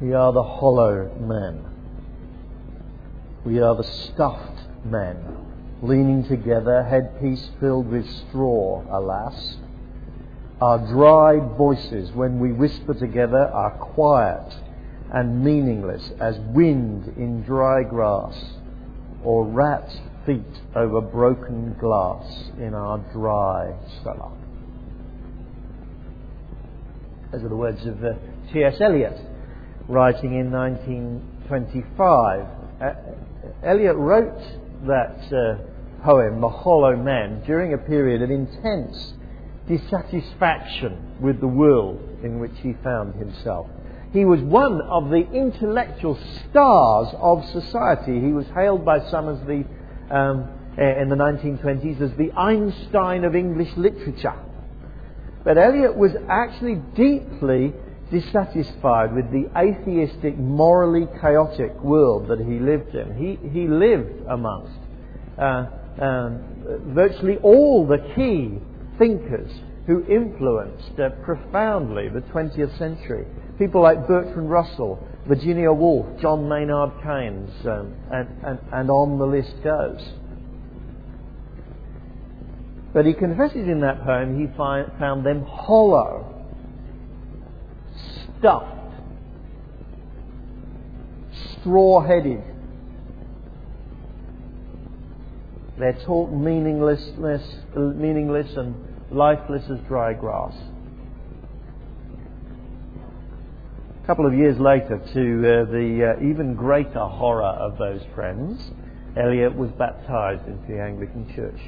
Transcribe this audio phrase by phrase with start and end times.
[0.00, 1.64] We are the hollow men.
[3.46, 5.16] We are the stuffed men,
[5.80, 9.56] leaning together, headpiece filled with straw, alas.
[10.60, 14.54] Our dry voices, when we whisper together, are quiet
[15.12, 18.38] and meaningless as wind in dry grass
[19.24, 20.42] or rats' feet
[20.74, 24.32] over broken glass in our dry cellar.
[27.32, 28.12] Those are the words of uh,
[28.52, 28.80] T.S.
[28.80, 29.18] Eliot,
[29.88, 32.46] writing in 1925.
[32.80, 32.94] Uh,
[33.62, 34.40] Eliot wrote
[34.86, 35.58] that uh,
[36.04, 39.14] poem, The Hollow Men, during a period of intense
[39.68, 43.68] dissatisfaction with the world in which he found himself.
[44.12, 48.20] He was one of the intellectual stars of society.
[48.20, 49.64] He was hailed by some as the,
[50.14, 50.48] um,
[50.78, 54.34] in the 1920s as the Einstein of English literature.
[55.44, 57.72] But Eliot was actually deeply
[58.10, 63.16] dissatisfied with the atheistic, morally chaotic world that he lived in.
[63.16, 64.78] He, he lived amongst
[65.38, 65.66] uh,
[66.00, 68.58] um, virtually all the key
[68.98, 69.50] thinkers
[69.86, 73.26] who influenced uh, profoundly the 20th century.
[73.58, 79.26] People like Bertrand Russell, Virginia Woolf, John Maynard Keynes, um, and, and, and on the
[79.26, 80.12] list goes.
[82.92, 86.35] But he confesses in that poem he find, found them hollow,
[88.38, 88.92] stuffed,
[91.60, 92.42] straw headed.
[95.78, 97.42] They're talk meaninglessness,
[97.76, 98.74] meaningless and
[99.10, 100.54] lifeless as dry grass.
[104.02, 108.62] A couple of years later, to uh, the uh, even greater horror of those friends,
[109.16, 111.60] Eliot was baptized into the Anglican Church.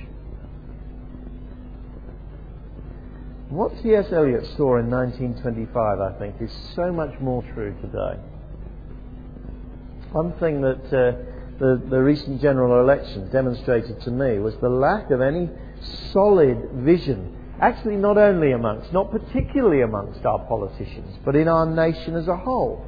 [3.51, 4.13] What T.S.
[4.13, 8.21] Eliot saw in 1925, I think, is so much more true today.
[10.13, 11.17] One thing that uh,
[11.59, 15.49] the, the recent general election demonstrated to me was the lack of any
[16.13, 22.15] solid vision actually not only amongst, not particularly amongst our politicians, but in our nation
[22.15, 22.85] as a whole.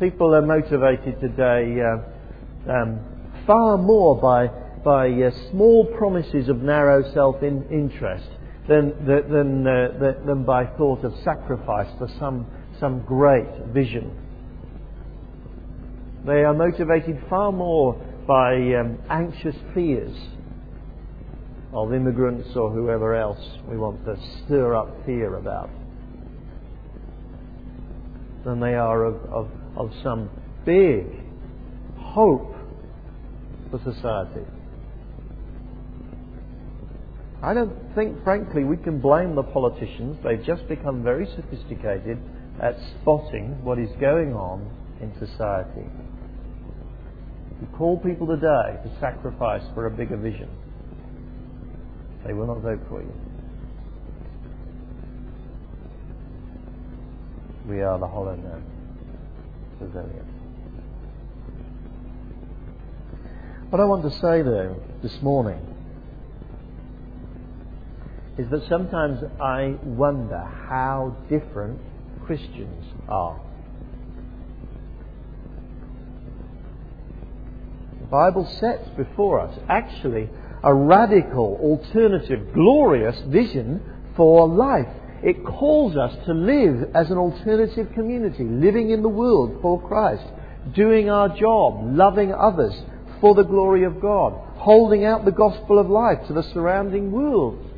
[0.00, 3.00] People are motivated today uh, um,
[3.46, 4.48] far more by,
[4.84, 8.28] by uh, small promises of narrow self interest
[8.68, 12.46] than, than, uh, than by thought of sacrifice for some,
[12.78, 14.20] some great vision.
[16.26, 17.94] They are motivated far more
[18.26, 20.16] by um, anxious fears
[21.72, 25.68] of immigrants or whoever else we want to stir up fear about
[28.44, 30.30] than they are of, of, of some
[30.64, 31.06] big
[31.96, 32.54] hope
[33.70, 34.46] for society.
[37.44, 40.16] I don't think, frankly, we can blame the politicians.
[40.24, 42.18] They've just become very sophisticated
[42.58, 44.66] at spotting what is going on
[45.02, 45.84] in society.
[47.60, 50.48] You call people today to sacrifice for a bigger vision.
[52.26, 53.12] They will not vote for you.
[57.68, 58.64] We are the hollow men,
[59.80, 60.24] says Eliot.
[63.68, 65.73] What I want to say, though, this morning
[68.36, 71.78] is that sometimes I wonder how different
[72.26, 73.40] Christians are.
[78.00, 80.28] The Bible sets before us actually
[80.62, 83.82] a radical, alternative, glorious vision
[84.16, 84.88] for life.
[85.22, 90.24] It calls us to live as an alternative community, living in the world for Christ,
[90.74, 92.74] doing our job, loving others
[93.20, 97.73] for the glory of God, holding out the gospel of life to the surrounding world.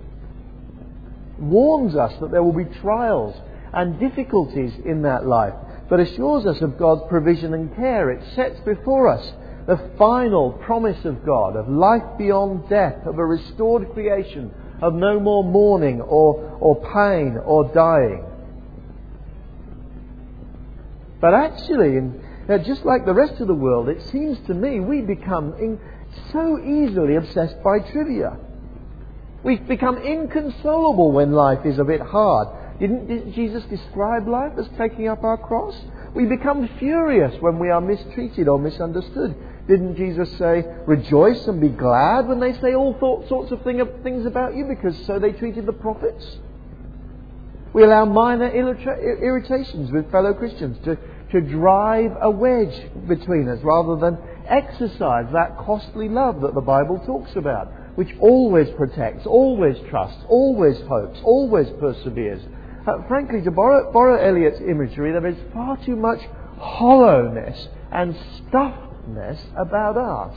[1.38, 3.36] Warns us that there will be trials
[3.72, 5.54] and difficulties in that life,
[5.88, 8.10] but assures us of God's provision and care.
[8.10, 9.32] It sets before us
[9.66, 15.18] the final promise of God, of life beyond death, of a restored creation, of no
[15.20, 18.24] more mourning or, or pain or dying.
[21.20, 22.22] But actually, in,
[22.64, 25.80] just like the rest of the world, it seems to me we become in,
[26.32, 28.38] so easily obsessed by trivia.
[29.46, 32.80] We become inconsolable when life is a bit hard.
[32.80, 35.76] Didn't, didn't Jesus describe life as taking up our cross?
[36.16, 39.36] We become furious when we are mistreated or misunderstood.
[39.68, 42.96] Didn't Jesus say, rejoice and be glad when they say all
[43.28, 46.26] sorts of things about you because so they treated the prophets?
[47.72, 50.98] We allow minor irritations with fellow Christians to,
[51.30, 54.18] to drive a wedge between us rather than
[54.48, 60.78] exercise that costly love that the Bible talks about, which always protects, always trusts, always
[60.88, 62.40] hopes, always perseveres,
[62.86, 66.20] Uh, frankly, to borrow, borrow Eliot's imagery, there is far too much
[66.58, 70.36] hollowness and stuffedness about us.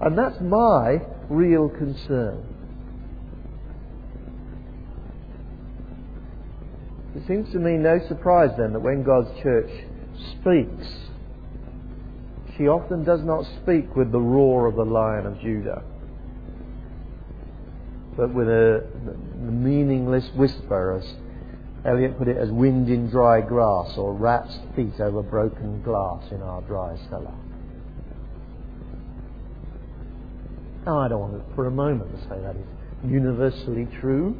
[0.00, 2.42] And that's my real concern.
[7.14, 9.70] It seems to me no surprise then that when God's church
[10.32, 10.86] speaks,
[12.56, 15.82] she often does not speak with the roar of the lion of Judah,
[18.16, 18.84] but with a,
[19.36, 21.14] meaningless whisper, as
[21.84, 26.42] Eliot put it, as wind in dry grass or rat's feet over broken glass in
[26.42, 27.34] our dry cellar.
[30.86, 34.36] Now, I don't want for a moment to say that is universally true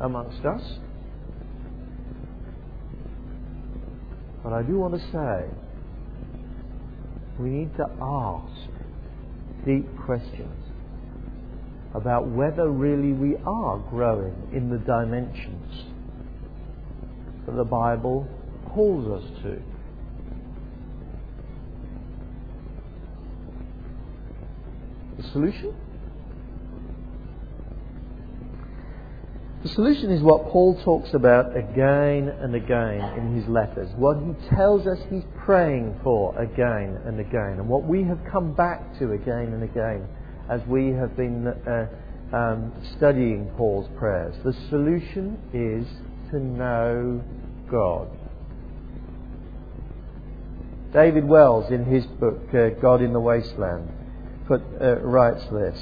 [0.00, 0.62] amongst us.
[4.42, 5.50] But I do want to say
[7.38, 8.70] we need to ask
[9.66, 10.59] deep questions
[11.94, 15.84] about whether really we are growing in the dimensions
[17.46, 18.28] that the Bible
[18.68, 19.62] calls us to.
[25.16, 25.74] The solution?
[29.62, 34.32] The solution is what Paul talks about again and again in his letters, what he
[34.56, 39.12] tells us he's praying for again and again, and what we have come back to
[39.12, 40.08] again and again
[40.50, 41.86] as we have been uh,
[42.36, 44.34] um, studying Paul's prayers.
[44.44, 45.86] The solution is
[46.30, 47.22] to know
[47.70, 48.08] God.
[50.92, 53.88] David Wells, in his book uh, God in the Wasteland,
[54.48, 55.78] put, uh, writes this.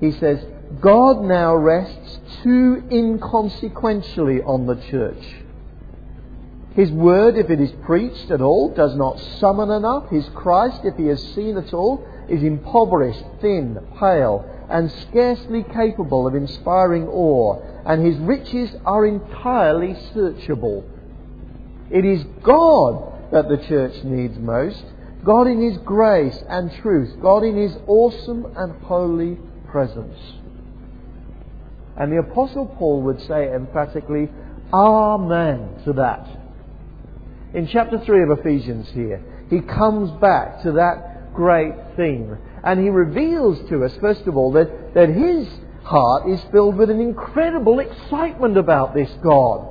[0.00, 0.44] He says,
[0.80, 5.24] God now rests too inconsequentially on the church.
[6.74, 10.10] His word, if it is preached at all, does not summon enough.
[10.10, 16.26] His Christ, if he is seen at all, is impoverished, thin, pale, and scarcely capable
[16.26, 20.84] of inspiring awe, and his riches are entirely searchable.
[21.90, 24.84] It is God that the church needs most,
[25.24, 29.38] God in his grace and truth, God in his awesome and holy
[29.70, 30.18] presence.
[31.96, 34.28] And the Apostle Paul would say emphatically,
[34.72, 36.28] Amen to that.
[37.54, 41.07] In chapter 3 of Ephesians here, he comes back to that
[41.38, 42.36] great theme.
[42.64, 45.48] And he reveals to us, first of all, that, that his
[45.84, 49.64] heart is filled with an incredible excitement about this God.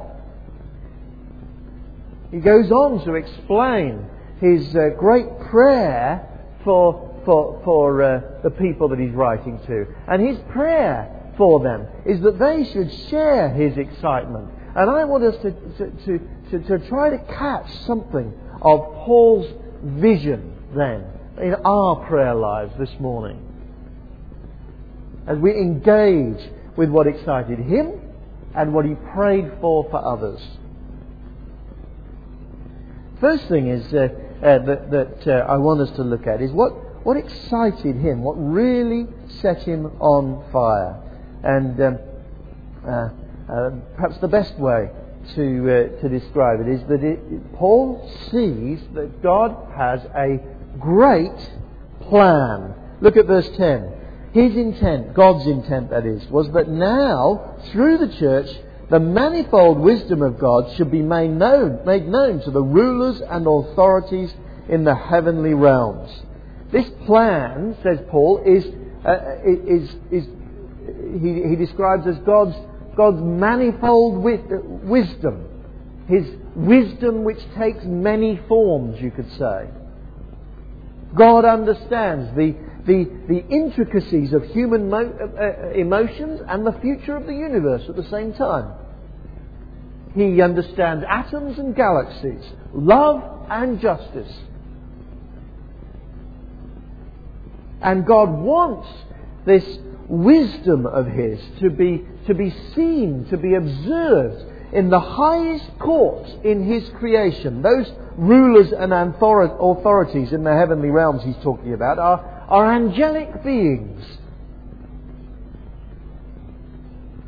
[2.31, 4.05] He goes on to explain
[4.39, 6.25] his uh, great prayer
[6.63, 9.87] for, for, for uh, the people that he's writing to.
[10.07, 14.51] And his prayer for them is that they should share his excitement.
[14.73, 16.19] And I want us to, to,
[16.49, 19.47] to, to, try to catch something of Paul's
[19.83, 23.43] vision then in our prayer lives this morning.
[25.27, 26.39] As we engage
[26.75, 27.99] with what excited him
[28.55, 30.41] and what he prayed for for others.
[33.19, 34.09] First thing is uh,
[34.43, 38.21] uh, that, that uh, I want us to look at is what, what excited him,
[38.21, 39.07] what really
[39.41, 41.01] set him on fire.
[41.43, 41.99] And um,
[42.87, 43.09] uh,
[43.51, 44.89] uh, perhaps the best way
[45.35, 51.49] to, uh, to describe it is that it, Paul sees that God has a great
[52.01, 52.73] plan.
[53.01, 53.93] Look at verse 10.
[54.33, 58.49] His intent, God's intent that is, was that now, through the church,
[58.89, 63.47] the manifold wisdom of God should be made known, made known to the rulers and
[63.47, 64.33] authorities
[64.69, 66.11] in the heavenly realms.
[66.71, 68.65] This plan, says Paul, is,
[69.05, 70.27] uh, is, is
[71.21, 72.55] he, he describes as God's,
[72.95, 75.45] God's manifold wisdom.
[76.07, 79.67] His wisdom which takes many forms, you could say.
[81.15, 87.15] God understands the, the, the intricacies of human mo- uh, uh, emotions and the future
[87.15, 88.73] of the universe at the same time.
[90.15, 94.33] He understands atoms and galaxies, love and justice.
[97.81, 98.89] And God wants
[99.45, 99.63] this
[100.09, 106.31] wisdom of his to be, to be seen, to be observed in the highest courts
[106.43, 107.61] in his creation.
[107.61, 114.03] Those rulers and authorities in the heavenly realms he's talking about are, are angelic beings.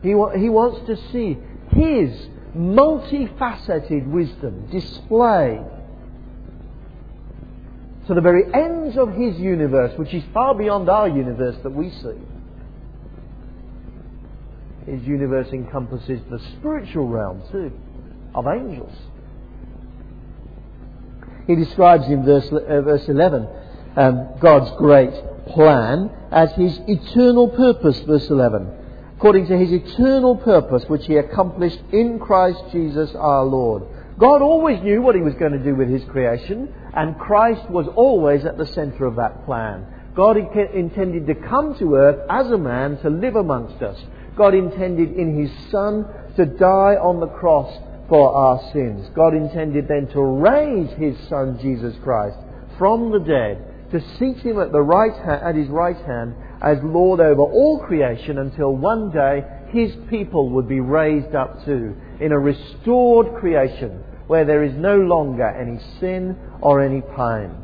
[0.01, 1.37] He, he wants to see
[1.71, 5.65] his multifaceted wisdom displayed
[8.07, 11.89] to the very ends of his universe, which is far beyond our universe that we
[11.91, 12.17] see
[14.85, 17.71] his universe encompasses the spiritual realm too,
[18.33, 18.95] of angels.
[21.47, 23.47] He describes in verse, uh, verse 11
[23.95, 25.13] um, God's great
[25.47, 28.75] plan as his eternal purpose, verse 11.
[29.15, 33.83] according to his eternal purpose which he accomplished in Christ Jesus our Lord.
[34.17, 37.87] God always knew what he was going to do with his creation, and Christ was
[37.95, 39.85] always at the center of that plan.
[40.15, 43.97] God intended to come to earth as a man to live amongst us.
[44.35, 46.05] God intended in his Son
[46.35, 47.71] to die on the cross
[48.07, 49.09] for our sins.
[49.15, 52.37] God intended then to raise his Son Jesus Christ
[52.77, 57.19] from the dead, to seat him at, the right at his right hand as Lord
[57.19, 62.39] over all creation until one day his people would be raised up too in a
[62.39, 67.55] restored creation where there is no longer any sin or any pain.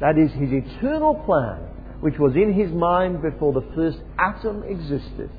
[0.00, 1.60] That is his eternal plan,
[2.02, 5.30] which was in his mind before the first atom existed.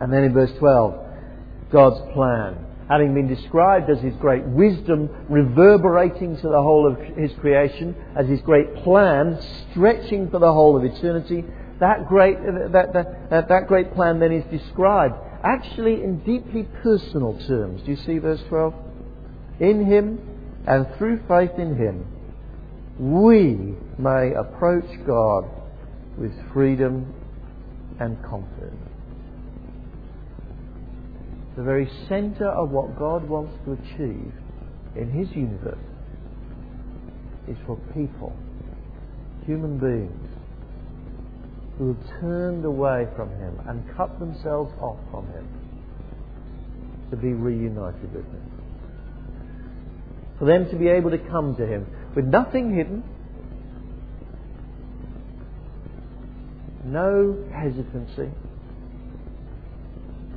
[0.00, 0.94] And then in verse 12,
[1.72, 2.64] God's plan.
[2.88, 8.28] Having been described as his great wisdom reverberating to the whole of his creation, as
[8.28, 11.44] his great plan stretching for the whole of eternity,
[11.80, 16.62] that great, uh, that, that, that, that great plan then is described actually in deeply
[16.82, 17.82] personal terms.
[17.82, 18.72] Do you see verse 12?
[19.58, 22.06] In him and through faith in him,
[22.98, 25.44] we may approach God
[26.18, 27.14] with freedom
[28.00, 28.88] and confidence
[31.58, 34.32] the very center of what God wants to achieve
[34.94, 35.76] in His universe
[37.48, 38.32] is for people,
[39.44, 40.28] human beings,
[41.76, 45.48] who have turned away from Him and cut themselves off from Him
[47.10, 48.47] to be reunited with Him.
[50.38, 53.02] For them to be able to come to Him with nothing hidden,
[56.84, 58.30] no hesitancy,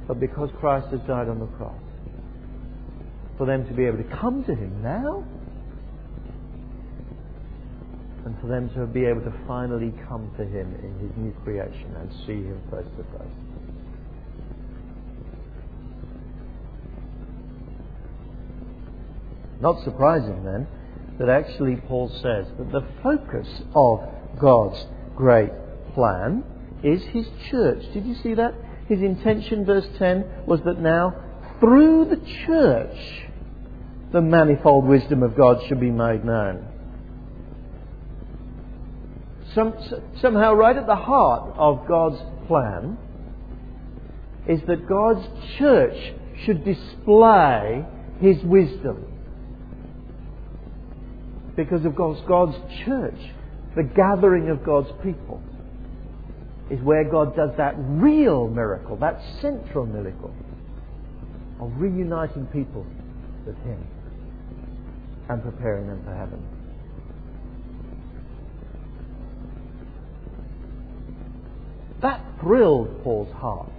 [0.07, 1.81] but because Christ has died on the cross.
[3.37, 5.23] For them to be able to come to Him now,
[8.25, 11.95] and for them to be able to finally come to Him in His new creation
[11.95, 13.50] and see Him face to face.
[19.61, 20.67] Not surprising then
[21.19, 25.51] that actually Paul says that the focus of God's great
[25.93, 26.43] plan
[26.83, 27.83] is His church.
[27.93, 28.55] Did you see that?
[28.87, 31.13] His intention, verse 10, was that now,
[31.59, 32.97] through the church,
[34.11, 36.67] the manifold wisdom of God should be made known.
[39.53, 39.73] Some,
[40.21, 42.97] somehow, right at the heart of God's plan
[44.47, 45.27] is that God's
[45.57, 46.13] church
[46.45, 47.85] should display
[48.19, 49.10] His wisdom.
[51.55, 53.19] Because of God's, God's church,
[53.75, 55.41] the gathering of God's people
[56.69, 60.33] is where God does that real miracle, that central miracle
[61.59, 62.85] of reuniting people
[63.45, 63.85] with Him
[65.29, 66.43] and preparing them for heaven.
[72.01, 73.69] That thrilled Paul's heart.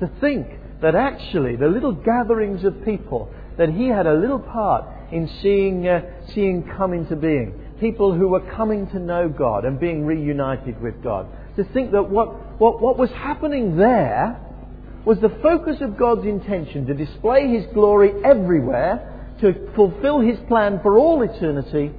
[0.00, 0.48] To think
[0.82, 5.86] that actually the little gatherings of people that he had a little part in seeing,
[5.86, 6.02] uh,
[6.34, 11.02] seeing come into being people who were coming to know God and being reunited with
[11.02, 11.26] God.
[11.56, 14.38] To think that what, what, what was happening there
[15.04, 20.80] was the focus of God's intention to display His glory everywhere, to fulfill His plan
[20.82, 21.90] for all eternity,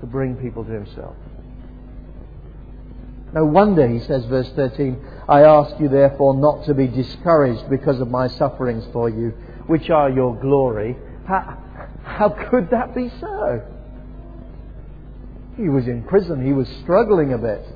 [0.00, 1.16] to bring people to Himself.
[3.32, 8.00] No wonder, he says, verse 13, I ask you therefore not to be discouraged because
[8.00, 9.34] of my sufferings for you,
[9.66, 10.96] which are your glory.
[11.28, 11.58] How,
[12.04, 13.62] how could that be so?
[15.58, 16.44] He was in prison.
[16.44, 17.66] He was struggling a bit.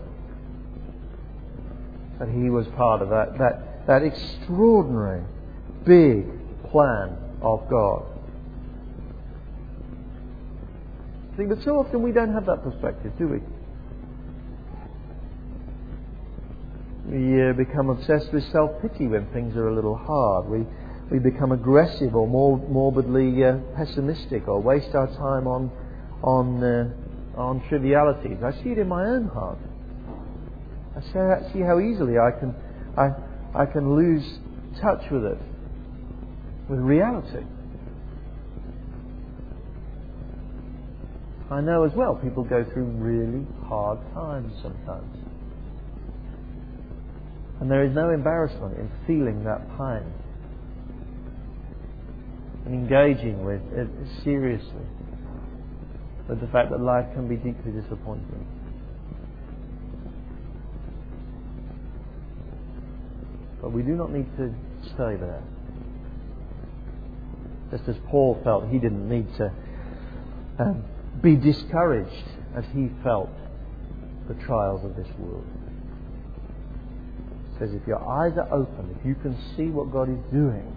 [2.18, 5.23] But he was part of that, that, that extraordinary,
[5.85, 6.25] big
[6.71, 8.06] plan of God.
[11.37, 13.40] See, but so often we don't have that perspective, do we?
[17.04, 20.49] We uh, become obsessed with self pity when things are a little hard.
[20.49, 20.64] We,
[21.12, 25.71] we become aggressive or more morbidly uh, pessimistic or waste our time on,
[26.23, 26.90] on uh,
[27.37, 28.38] on trivialities.
[28.42, 29.59] I see it in my own heart.
[30.97, 32.54] I see how easily I can,
[32.97, 33.11] I,
[33.54, 34.25] I can lose
[34.81, 35.38] touch with it,
[36.69, 37.45] with reality.
[41.50, 45.16] I know as well people go through really hard times sometimes.
[47.61, 50.12] And there is no embarrassment in feeling that pain
[52.64, 53.88] and engaging with it
[54.23, 54.87] seriously
[56.28, 58.47] with the fact that life can be deeply disappointing.
[63.61, 64.54] But we do not need to
[64.95, 65.42] stay there.
[67.73, 69.50] just as Paul felt he didn't need to
[70.59, 70.85] um,
[71.23, 73.31] be discouraged as he felt
[74.28, 75.47] the trials of this world.
[77.52, 80.76] He says, if your eyes are open, if you can see what God is doing,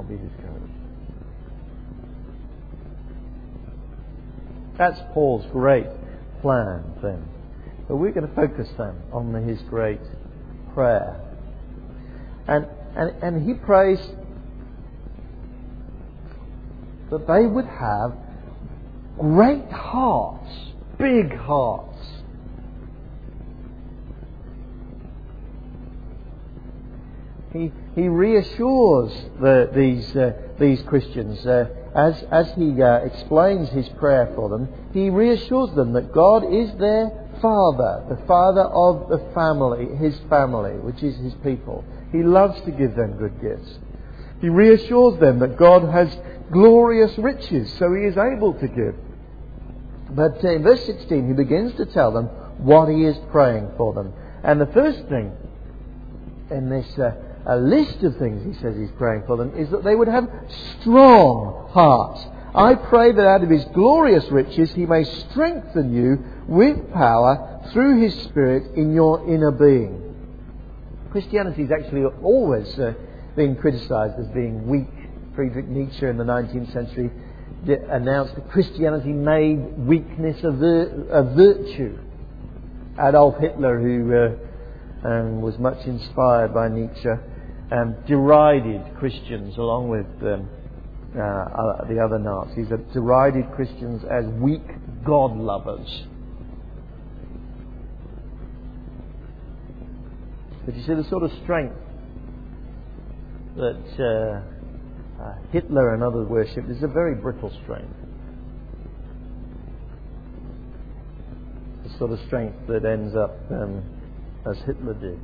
[0.00, 0.18] not be.
[4.78, 5.86] That's Paul's great
[6.40, 7.28] plan then.
[7.86, 10.00] But we're going to focus then on his great
[10.72, 11.20] prayer.
[12.48, 12.66] And,
[12.96, 13.98] and, and he prays
[17.10, 18.16] that they would have
[19.18, 20.50] great hearts,
[20.98, 21.98] big hearts.
[27.52, 33.88] He, he reassures the, these, uh, these Christians uh, as, as he uh, explains his
[33.90, 34.68] prayer for them.
[34.92, 37.10] He reassures them that God is their
[37.42, 41.84] Father, the Father of the family, his family, which is his people.
[42.12, 43.78] He loves to give them good gifts.
[44.40, 46.16] He reassures them that God has
[46.52, 48.94] glorious riches, so he is able to give.
[50.10, 52.26] But in verse 16, he begins to tell them
[52.58, 54.12] what he is praying for them.
[54.44, 55.32] And the first thing
[56.50, 57.14] in this uh,
[57.46, 60.28] a list of things he says he's praying for them is that they would have
[60.80, 62.26] strong hearts.
[62.54, 66.18] I pray that out of his glorious riches he may strengthen you
[66.48, 70.00] with power through his Spirit in your inner being.
[71.12, 72.94] Christianity has actually always uh,
[73.36, 74.88] been criticized as being weak.
[75.34, 77.10] Friedrich Nietzsche in the 19th century
[77.90, 81.98] announced that Christianity made weakness a, vir- a virtue.
[82.98, 87.08] Adolf Hitler, who uh, um, was much inspired by Nietzsche,
[87.72, 90.48] um, derided Christians along with um,
[91.16, 94.62] uh, uh, the other Nazis, that derided Christians as weak
[95.04, 96.04] God lovers.
[100.64, 101.76] But you see the sort of strength
[103.56, 107.94] that uh, uh, Hitler and others worshipped is a very brittle strength.
[111.84, 113.82] The sort of strength that ends up um,
[114.48, 115.18] as Hitler did,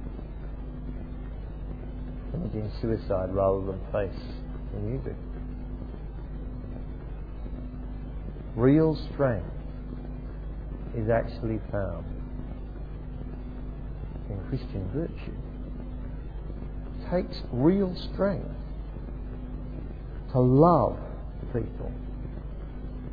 [2.37, 4.23] committing suicide rather than face
[4.75, 5.17] the music.
[8.55, 9.47] Real strength
[10.97, 12.05] is actually found
[14.31, 15.33] in Christian virtue
[17.01, 18.49] It takes real strength
[20.33, 20.99] to love
[21.53, 21.93] people.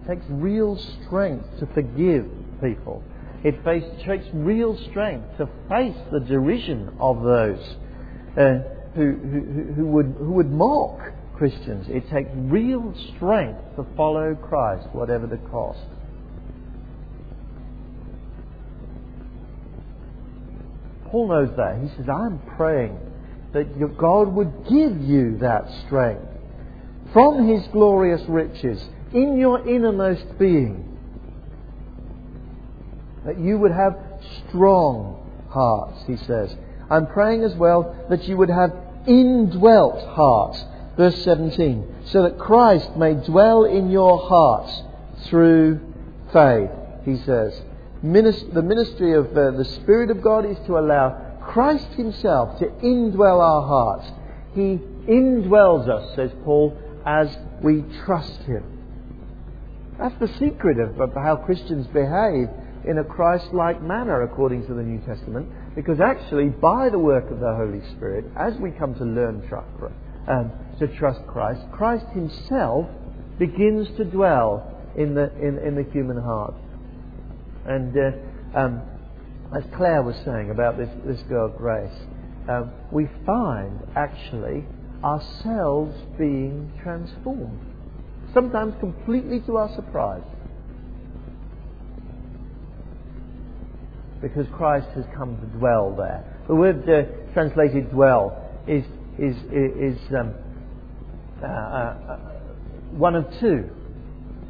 [0.02, 2.26] It takes real strength to forgive
[2.62, 3.04] people.
[3.44, 7.76] It takes real strength to face the derision of those
[8.38, 8.60] uh,
[8.96, 11.00] who, who, who, would, who would mock
[11.36, 11.88] Christians.
[11.90, 15.80] It takes real strength to follow Christ, whatever the cost.
[21.10, 21.80] Paul knows that.
[21.82, 22.98] He says, I'm praying
[23.54, 26.26] that God would give you that strength
[27.14, 30.90] from His glorious riches in your innermost being.
[33.26, 33.96] That you would have
[34.50, 36.56] strong hearts, he says.
[36.90, 38.72] I'm praying as well that you would have
[39.08, 40.64] indwelt hearts.
[40.98, 42.06] Verse 17.
[42.06, 44.84] So that Christ may dwell in your hearts
[45.26, 45.80] through
[46.32, 46.70] faith,
[47.06, 47.60] he says.
[48.02, 53.40] the ministry of uh, the Spirit of God is to allow Christ Himself to indwell
[53.40, 54.12] our hearts.
[54.54, 58.64] He indwells us, says Paul, as we trust Him.
[60.00, 62.50] That's the secret of, of how Christians behave
[62.86, 67.32] in a Christ like manner according to the New Testament, because actually, by the work
[67.32, 69.42] of the Holy Spirit, as we come to learn
[70.28, 72.88] um, to trust Christ, Christ Himself
[73.40, 76.54] begins to dwell in the, in, in the human heart.
[77.66, 78.82] And uh, um,
[79.56, 81.92] as Claire was saying about this, this girl Grace,
[82.48, 84.66] um, we find actually
[85.04, 87.60] ourselves being transformed.
[88.34, 90.24] Sometimes completely to our surprise.
[94.24, 96.24] Because Christ has come to dwell there.
[96.48, 98.86] The word uh, translated dwell is,
[99.20, 100.34] is, is um,
[101.44, 102.18] uh, uh,
[102.92, 103.70] one of two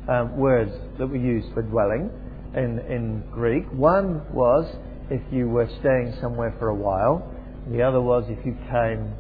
[0.08, 2.12] um, words that we use for dwelling
[2.56, 3.66] in, in Greek.
[3.72, 4.72] One was
[5.10, 7.28] if you were staying somewhere for a while.
[7.72, 9.16] The other was if you came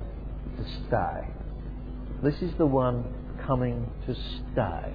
[0.58, 1.34] to stay.
[2.22, 3.06] This is the one
[3.46, 4.94] coming to stay.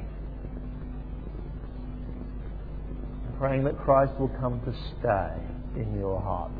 [3.38, 6.50] Praying that Christ will come to stay in your heart.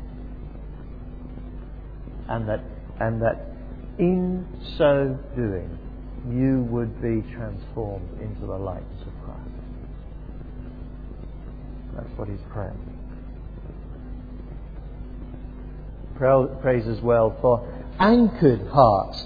[2.27, 2.61] And that,
[2.99, 3.45] and that
[3.97, 5.77] in so doing,
[6.29, 9.39] you would be transformed into the likeness of Christ.
[11.95, 12.77] That's what he's praying.
[16.61, 17.65] prays as well for
[17.97, 19.25] anchored hearts.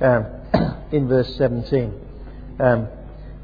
[0.00, 0.26] um,
[0.92, 1.94] in verse 17.
[2.58, 2.88] Um,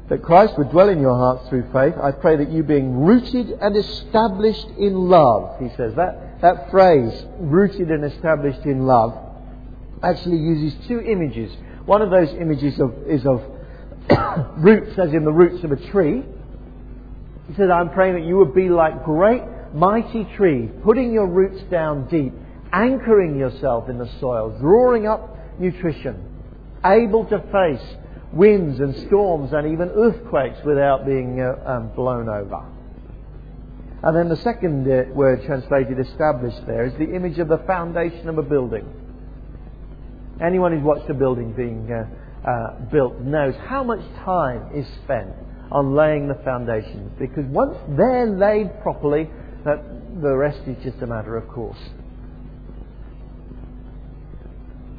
[0.09, 1.95] that Christ would dwell in your hearts through faith.
[2.01, 7.25] I pray that you, being rooted and established in love, he says, that, that phrase,
[7.39, 9.17] rooted and established in love,
[10.01, 11.51] actually uses two images.
[11.85, 13.43] One of those images of, is of
[14.57, 16.23] roots, as in the roots of a tree.
[17.49, 19.41] He says, I'm praying that you would be like great,
[19.73, 22.33] mighty trees, putting your roots down deep,
[22.71, 26.23] anchoring yourself in the soil, drawing up nutrition,
[26.85, 27.97] able to face
[28.33, 32.65] winds and storms and even earthquakes without being uh, um, blown over.
[34.03, 38.29] And then the second uh, word translated established there is the image of the foundation
[38.29, 38.85] of a building.
[40.41, 45.33] Anyone who's watched a building being uh, uh, built knows how much time is spent
[45.71, 49.29] on laying the foundations because once they're laid properly,
[49.65, 49.83] that
[50.21, 51.79] the rest is just a matter of course.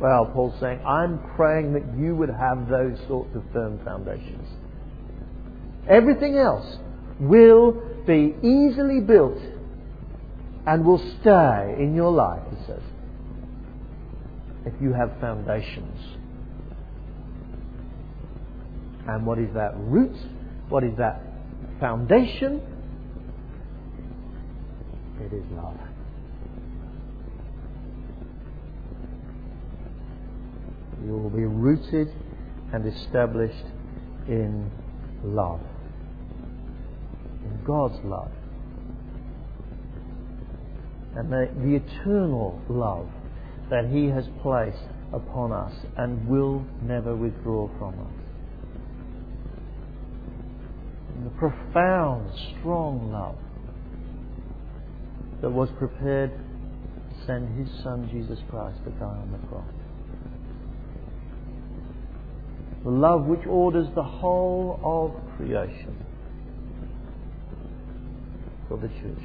[0.01, 4.47] Well, Paul's saying, I'm praying that you would have those sorts of firm foundations.
[5.89, 6.79] Everything else
[7.19, 7.73] will
[8.07, 9.39] be easily built
[10.67, 12.83] and will stay in your life, he says,
[14.67, 15.99] if you have foundations.
[19.09, 20.15] And what is that root?
[20.69, 21.23] What is that
[21.81, 22.61] foundation?
[25.21, 25.88] It is love.
[31.05, 32.13] You will be rooted
[32.73, 33.65] and established
[34.27, 34.71] in
[35.25, 35.61] love.
[37.45, 38.31] In God's love.
[41.17, 43.09] And the, the eternal love
[43.71, 44.83] that He has placed
[45.13, 48.29] upon us and will never withdraw from us.
[51.15, 53.37] And the profound, strong love
[55.41, 59.65] that was prepared to send His Son Jesus Christ to die on the cross.
[62.85, 65.97] The love which orders the whole of creation
[68.69, 69.25] for the church.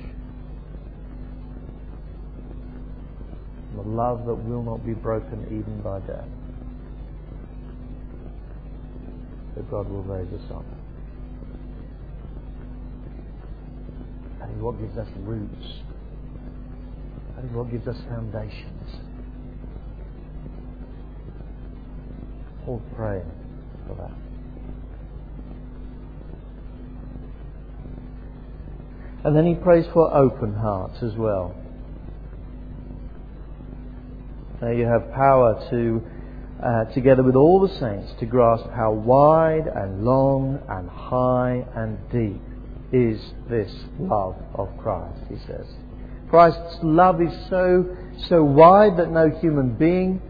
[3.75, 6.27] The love that will not be broken even by death.
[9.55, 10.65] That God will raise us up.
[14.39, 15.81] That is what gives us roots.
[17.35, 18.99] That is what gives us foundations.
[22.65, 23.42] Paul praying
[29.23, 31.55] And then he prays for open hearts as well.
[34.61, 36.01] Now you have power to,
[36.61, 41.97] uh, together with all the saints, to grasp how wide and long and high and
[42.11, 42.41] deep
[42.91, 43.19] is
[43.49, 45.67] this love of Christ, he says.
[46.29, 47.95] Christ's love is so,
[48.27, 50.21] so wide that no human being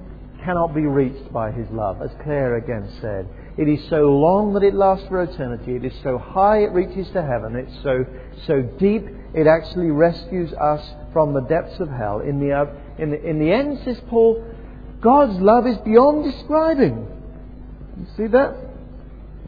[0.44, 3.28] cannot be reached by his love, as Claire again said.
[3.56, 5.76] It is so long that it lasts for eternity.
[5.76, 7.56] It is so high it reaches to heaven.
[7.56, 8.06] It's so,
[8.48, 12.20] so deep it actually rescues us from the depths of hell.
[12.20, 12.66] In the, uh,
[12.98, 14.44] in the, in the end, says Paul,
[15.02, 17.08] God's love is beyond describing.
[18.00, 18.56] You see that?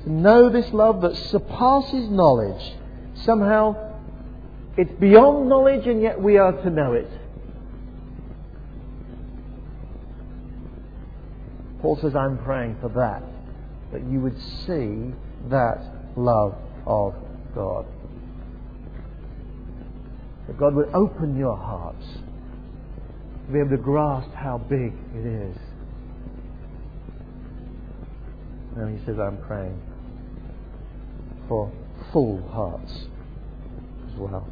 [0.03, 2.75] To know this love that surpasses knowledge.
[3.23, 3.93] Somehow,
[4.77, 7.09] it's beyond knowledge and yet we are to know it.
[11.81, 13.34] Paul says, I'm praying for that
[13.91, 15.13] that you would see
[15.49, 15.81] that
[16.15, 17.13] love of
[17.53, 17.85] God.
[20.47, 22.05] That God would open your hearts
[23.45, 25.57] to be able to grasp how big it is.
[28.75, 29.81] And he says, I'm praying
[31.47, 31.71] for
[32.11, 32.91] full hearts
[34.07, 34.47] as well.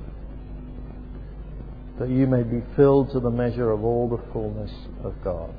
[2.00, 4.72] That you may be filled to the measure of all the fullness
[5.04, 5.54] of God.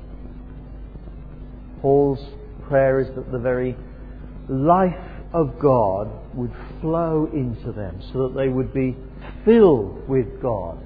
[1.81, 2.19] Paul's
[2.67, 3.75] prayer is that the very
[4.49, 4.93] life
[5.33, 8.95] of God would flow into them so that they would be
[9.43, 10.79] filled with God.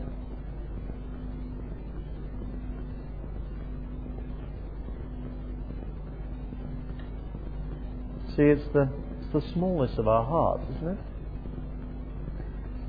[8.35, 8.87] See, it's the,
[9.21, 10.97] it's the smallness of our hearts, isn't it?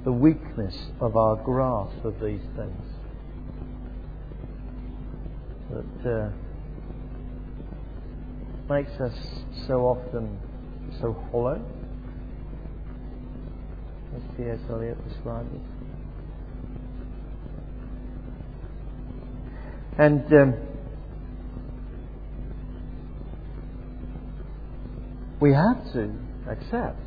[0.05, 2.85] The weakness of our grasp of these things.
[5.71, 6.31] That uh,
[8.71, 9.13] makes us
[9.67, 10.39] so often
[11.01, 11.61] so hollow,
[14.15, 14.61] as C.S.
[14.71, 15.61] Eliot described it.
[19.99, 20.55] And um,
[25.41, 26.13] we have to
[26.49, 27.01] accept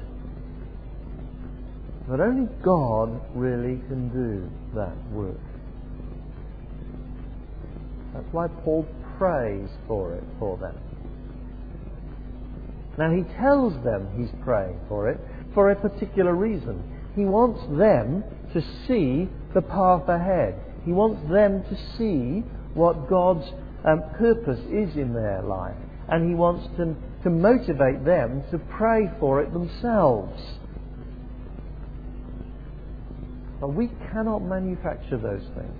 [2.09, 5.39] that only God really can do that work.
[8.13, 8.85] That's why Paul
[9.17, 10.77] prays for it for them
[12.97, 15.19] Now he tells them he's praying for it
[15.53, 16.83] for a particular reason.
[17.15, 20.59] He wants them to see the path ahead.
[20.85, 23.45] He wants them to see what God's
[23.85, 25.75] um, purpose is in their life.
[26.07, 30.39] And he wants to, to motivate them to pray for it themselves.
[33.59, 35.79] But we cannot manufacture those things.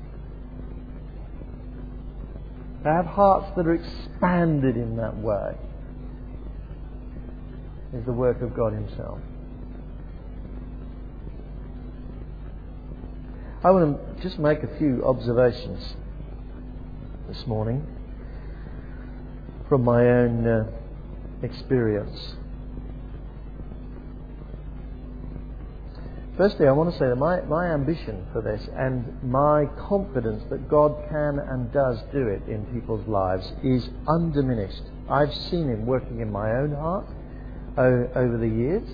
[2.83, 5.55] To have hearts that are expanded in that way
[7.93, 9.19] is the work of God Himself.
[13.63, 15.95] I want to just make a few observations
[17.27, 17.85] this morning
[19.69, 20.65] from my own uh,
[21.41, 22.35] experience.
[26.35, 30.67] Firstly, I want to say that my, my ambition for this and my confidence that
[30.67, 34.81] God can and does do it in people's lives is undiminished.
[35.07, 37.05] I've seen Him working in my own heart
[37.77, 38.87] over the years,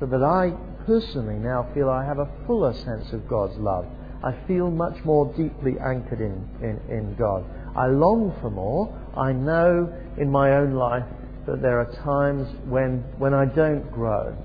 [0.00, 0.52] so that I
[0.86, 3.86] personally now feel I have a fuller sense of God's love.
[4.22, 7.44] I feel much more deeply anchored in, in, in God.
[7.76, 8.88] I long for more.
[9.16, 11.04] I know in my own life
[11.46, 14.36] that there are times when, when I don't grow.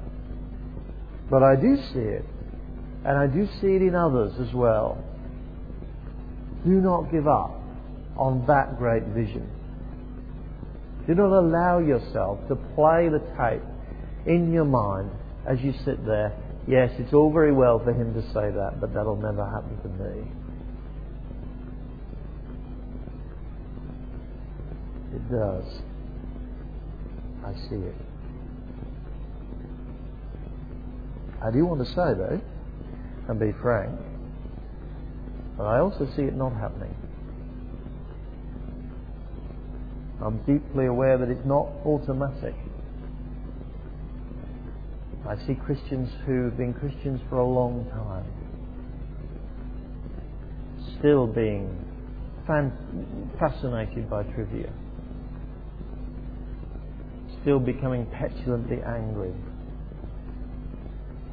[1.29, 2.25] But I do see it.
[3.05, 5.01] And I do see it in others as well.
[6.65, 7.61] Do not give up
[8.17, 9.49] on that great vision.
[11.09, 13.63] Do not allow yourself to play the tape
[14.27, 15.09] in your mind
[15.47, 16.31] as you sit there.
[16.67, 19.89] Yes, it's all very well for him to say that, but that'll never happen to
[20.03, 20.31] me.
[25.15, 25.81] It does.
[27.43, 27.95] I see it.
[31.41, 32.39] I do want to say, though,
[33.29, 33.99] and be frank,
[35.57, 36.95] but I also see it not happening.
[40.21, 42.55] I'm deeply aware that it's not automatic.
[45.27, 48.25] I see Christians who've been Christians for a long time
[50.99, 51.69] still being
[52.45, 54.69] fan- fascinated by trivia,
[57.41, 59.33] still becoming petulantly angry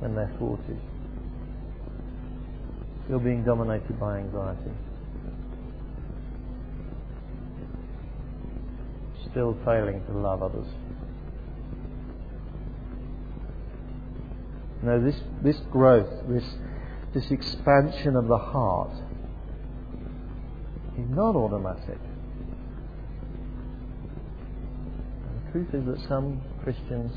[0.02, 0.78] in their 40s,
[3.06, 4.70] still being dominated by anxiety.
[9.36, 10.66] Still failing to love others.
[14.82, 16.42] No, this, this growth, this,
[17.12, 18.92] this expansion of the heart
[20.98, 21.98] is not automatic.
[25.28, 27.12] And the truth is that some Christians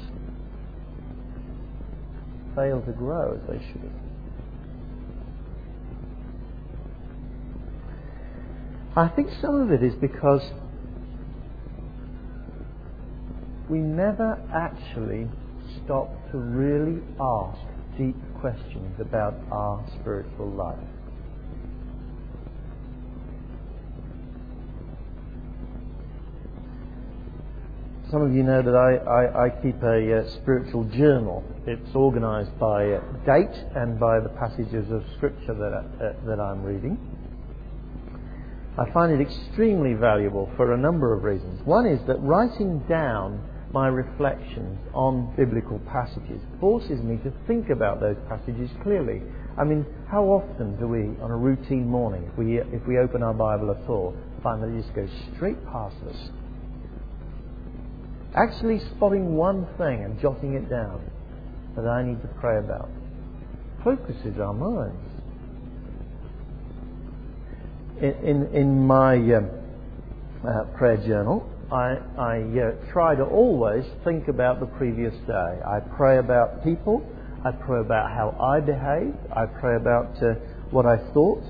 [2.54, 3.92] fail to grow as they should.
[8.98, 10.42] I think some of it is because
[13.70, 15.30] we never actually
[15.84, 17.60] stop to really ask
[17.98, 20.80] deep questions about our spiritual life.
[28.10, 31.44] Some of you know that I, I, I keep a uh, spiritual journal.
[31.68, 36.64] It's organised by uh, date and by the passages of Scripture that, uh, that I'm
[36.64, 36.98] reading.
[38.80, 41.62] I find it extremely valuable for a number of reasons.
[41.66, 48.00] One is that writing down my reflections on biblical passages forces me to think about
[48.00, 49.22] those passages clearly.
[49.58, 53.22] I mean, how often do we, on a routine morning, if we, if we open
[53.22, 56.16] our Bible at all, find that it just goes straight past us?
[58.36, 61.02] Actually spotting one thing and jotting it down
[61.76, 62.90] that I need to pray about
[63.84, 64.98] focuses our minds.
[68.02, 69.50] In, in, in my um,
[70.48, 75.60] uh, prayer journal, I, I uh, try to always think about the previous day.
[75.66, 77.06] I pray about people.
[77.46, 79.18] I pray about how I behaved.
[79.32, 80.34] I pray about uh,
[80.72, 81.44] what I thought.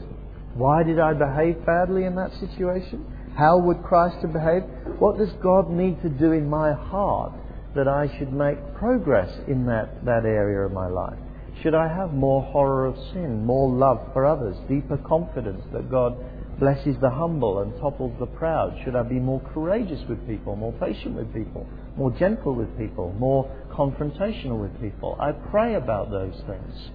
[0.56, 3.06] Why did I behave badly in that situation?
[3.38, 4.66] How would Christ have behaved?
[5.00, 7.32] What does God need to do in my heart
[7.76, 11.18] that I should make progress in that, that area of my life?
[11.64, 16.18] Should I have more horror of sin, more love for others, deeper confidence that God
[16.60, 18.78] blesses the humble and topples the proud?
[18.84, 21.68] Should I be more courageous with people, more patient with people,
[21.98, 25.18] more gentle with people, more confrontational with people?
[25.20, 26.92] I pray about those things.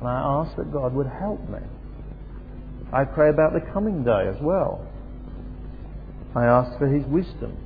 [0.00, 1.58] And I ask that God would help me.
[2.92, 4.86] I pray about the coming day as well.
[6.34, 7.56] I ask for His wisdom.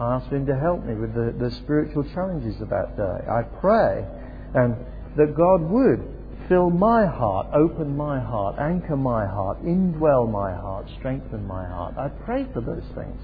[0.00, 3.28] I ask Him to help me with the, the spiritual challenges of that day.
[3.28, 4.06] I pray
[4.54, 4.76] and
[5.16, 6.19] that God would
[6.50, 11.94] fill my heart, open my heart, anchor my heart, indwell my heart, strengthen my heart.
[11.96, 13.22] I pray for those things.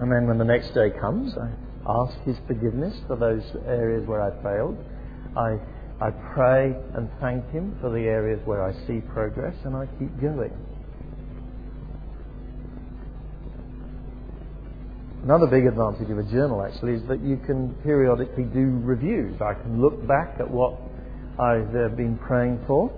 [0.00, 1.50] And then when the next day comes, I
[1.88, 4.76] ask His forgiveness for those areas where I failed.
[5.34, 5.56] I,
[6.04, 10.20] I pray and thank Him for the areas where I see progress, and I keep
[10.20, 10.52] going.
[15.22, 19.34] Another big advantage of a journal actually is that you can periodically do reviews.
[19.42, 20.80] I can look back at what
[21.38, 22.90] I've uh, been praying for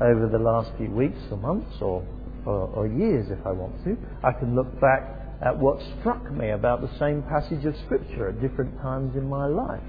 [0.00, 2.02] over the last few weeks or months or,
[2.46, 3.98] or, or years if I want to.
[4.24, 5.12] I can look back
[5.44, 9.46] at what struck me about the same passage of Scripture at different times in my
[9.46, 9.82] life.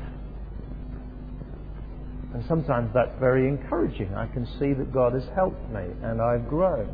[2.34, 4.14] And sometimes that's very encouraging.
[4.16, 6.90] I can see that God has helped me and I've grown.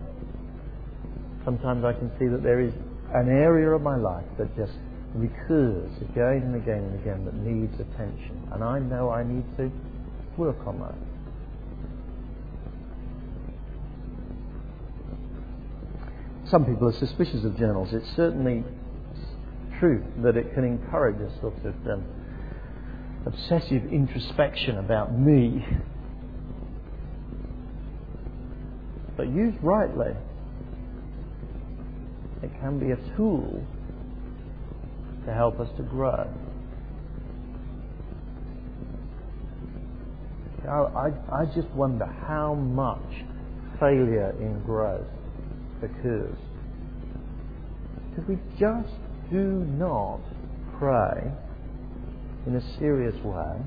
[1.43, 2.73] Sometimes I can see that there is
[3.13, 4.73] an area of my life that just
[5.13, 8.49] recurs again and again and again that needs attention.
[8.51, 9.71] And I know I need to
[10.37, 10.95] work on that.
[16.49, 17.89] Some people are suspicious of journals.
[17.91, 18.63] It's certainly
[19.79, 22.03] true that it can encourage a sort of um,
[23.25, 25.65] obsessive introspection about me.
[29.17, 30.11] But used rightly,
[32.45, 33.65] it can be a tool
[35.25, 36.27] to help us to grow.
[40.67, 43.23] I, I just wonder how much
[43.79, 45.07] failure in growth
[45.81, 46.37] occurs.
[48.09, 48.93] Because we just
[49.31, 50.21] do not
[50.77, 51.31] pray
[52.47, 53.57] in a serious way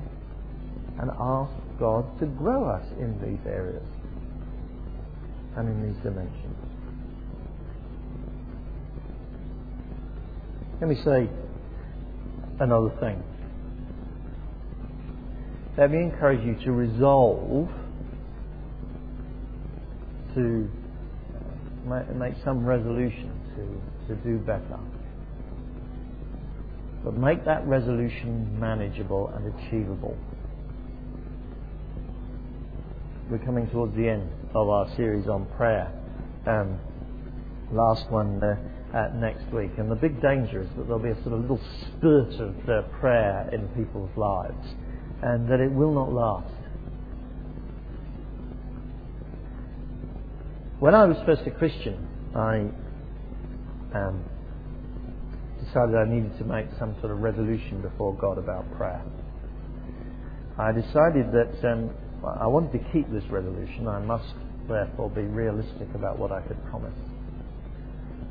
[0.99, 3.85] and ask God to grow us in these areas
[5.55, 6.68] and in these dimensions.
[10.81, 11.29] Let me say
[12.59, 13.21] another thing.
[15.77, 17.69] Let me encourage you to resolve
[20.35, 20.69] to
[22.15, 24.79] make some resolution to, to do better.
[27.03, 30.17] But make that resolution manageable and achievable.
[33.29, 35.91] We're coming towards the end of our series on prayer.
[36.47, 36.79] Um,
[37.71, 38.55] last one uh,
[38.93, 39.71] uh, next week.
[39.77, 42.81] And the big danger is that there'll be a sort of little spurt of uh,
[42.99, 44.67] prayer in people's lives
[45.21, 46.53] and that it will not last.
[50.79, 52.69] When I was first a Christian, I
[53.97, 54.23] um,
[55.63, 59.03] decided I needed to make some sort of resolution before God about prayer.
[60.57, 61.89] I decided that um,
[62.25, 63.87] I wanted to keep this resolution.
[63.87, 64.33] I must
[64.69, 66.95] therefore be realistic about what I could promise.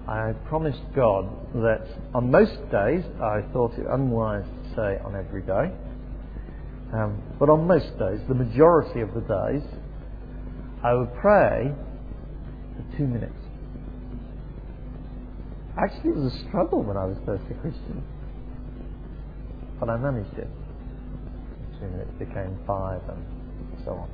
[0.09, 5.43] I promised God that on most days I thought it unwise to say on every
[5.43, 5.71] day,
[6.95, 9.63] um, but on most days, the majority of the days,
[10.83, 11.75] I would pray
[12.75, 13.37] for two minutes.
[15.77, 18.03] Actually, it was a struggle when I was first a Christian,
[19.79, 20.49] but I managed it.
[21.79, 24.09] Two minutes became five, and so on.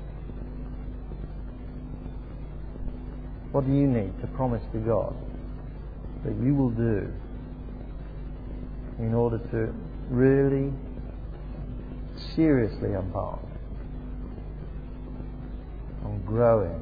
[3.52, 5.14] What do you need to promise to God
[6.24, 7.12] that you will do
[8.98, 9.74] in order to
[10.08, 10.72] really
[12.34, 13.40] seriously embark
[16.04, 16.80] on growing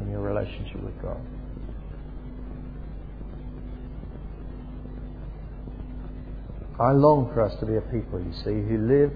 [0.00, 1.20] in your relationship with God.
[6.80, 9.12] I long for us to be a people, you see, who live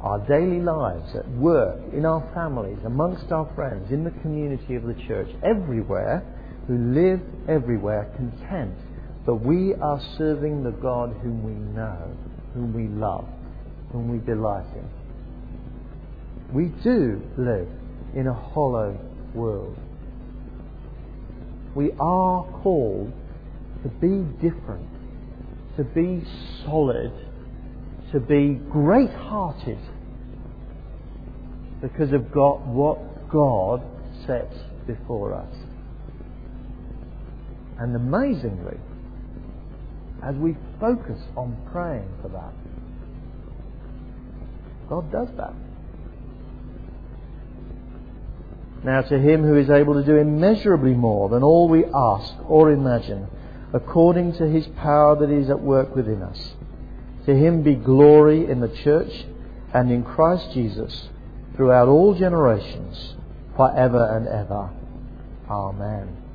[0.00, 4.84] our daily lives at work, in our families, amongst our friends, in the community of
[4.84, 6.24] the church, everywhere,
[6.66, 8.74] who live everywhere content
[9.26, 12.16] that we are serving the God whom we know,
[12.54, 13.28] whom we love,
[13.92, 14.88] whom we delight in.
[16.52, 17.68] We do live
[18.14, 18.98] in a hollow
[19.34, 19.76] world.
[21.74, 23.12] We are called
[23.82, 24.88] to be different,
[25.76, 26.24] to be
[26.64, 27.12] solid,
[28.12, 29.78] to be great hearted
[31.82, 33.82] because of God, what God
[34.26, 35.65] sets before us.
[37.78, 38.78] And amazingly,
[40.22, 42.52] as we focus on praying for that,
[44.88, 45.52] God does that.
[48.84, 52.70] Now, to him who is able to do immeasurably more than all we ask or
[52.70, 53.26] imagine,
[53.72, 56.52] according to his power that is at work within us,
[57.26, 59.24] to him be glory in the church
[59.74, 61.08] and in Christ Jesus
[61.56, 63.16] throughout all generations,
[63.56, 64.70] forever and ever.
[65.50, 66.25] Amen.